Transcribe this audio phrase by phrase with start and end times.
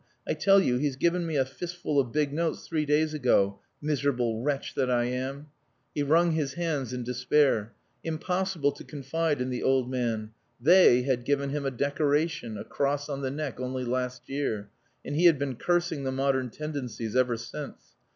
[0.27, 3.59] I tell you he's given me a fistful of big notes three days ago.
[3.79, 5.49] Miserable wretch that I am."
[5.93, 7.73] He wrung his hands in despair.
[8.03, 10.31] Impossible to confide in the old man.
[10.59, 14.71] "They" had given him a decoration, a cross on the neck only last year,
[15.05, 17.93] and he had been cursing the modern tendencies ever since.